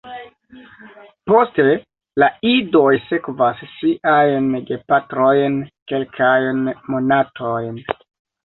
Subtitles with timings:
[1.31, 1.65] Poste
[2.23, 5.61] la idoj sekvas siajn gepatrojn
[5.93, 7.79] kelkajn monatojn.